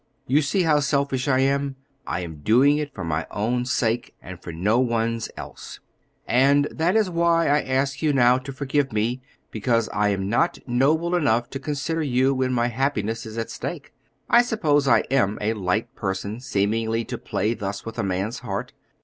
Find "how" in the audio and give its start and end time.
0.63-0.79